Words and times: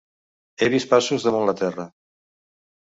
He 0.63 0.69
vist 0.75 0.89
passos 0.95 1.29
damunt 1.29 1.47
la 1.51 1.57
terra. 1.63 1.89